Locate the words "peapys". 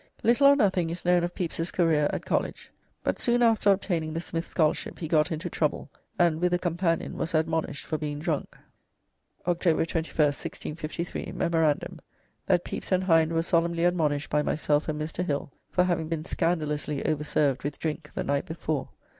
12.65-12.91